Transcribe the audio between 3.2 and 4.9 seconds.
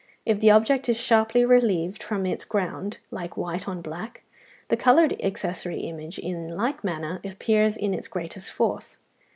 white on black, the